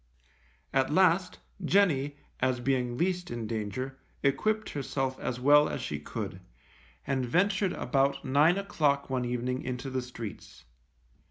[0.73, 6.41] At last, Jenny, as being least in danger, equipped herself as well as she could,
[7.05, 10.63] and ventured about nine o'clock one evening into the streets.